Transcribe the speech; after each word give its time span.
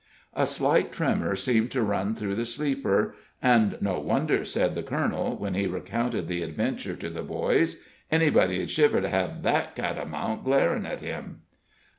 A 0.33 0.47
slight 0.47 0.91
tremor 0.91 1.35
seemed 1.35 1.69
to 1.73 1.83
run 1.83 2.15
through 2.15 2.33
the 2.33 2.43
sleeper; 2.43 3.13
"and 3.39 3.77
no 3.81 3.99
wonder," 3.99 4.43
said 4.43 4.73
the 4.73 4.81
colonel, 4.81 5.35
when 5.37 5.53
he 5.53 5.67
recounted 5.67 6.27
the 6.27 6.41
adventure 6.41 6.95
to 6.95 7.09
the 7.11 7.21
boys; 7.21 7.83
"anybody'd 8.09 8.71
shiver 8.71 8.99
to 9.01 9.09
hev 9.09 9.43
that 9.43 9.75
catamount 9.75 10.43
glarin' 10.43 10.87
at 10.87 11.01
him." 11.01 11.43